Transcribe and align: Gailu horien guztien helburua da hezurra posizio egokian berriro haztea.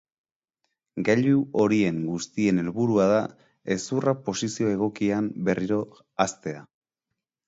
Gailu 1.09 1.41
horien 1.63 1.99
guztien 2.13 2.61
helburua 2.61 3.05
da 3.11 3.19
hezurra 3.75 4.13
posizio 4.31 4.71
egokian 4.79 5.29
berriro 5.51 5.79
haztea. 6.27 6.65